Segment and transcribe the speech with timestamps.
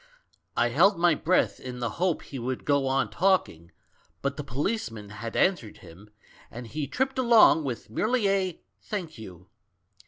[0.57, 3.71] I held my breath in the hope he would go on talking,
[4.23, 6.09] but the policeman had answered him,
[6.49, 9.47] and he tripped along with merely a 'Thank you.'